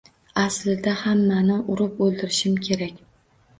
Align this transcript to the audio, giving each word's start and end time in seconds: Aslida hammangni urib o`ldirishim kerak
Aslida 0.43 0.93
hammangni 1.01 1.59
urib 1.75 2.03
o`ldirishim 2.07 2.59
kerak 2.71 3.01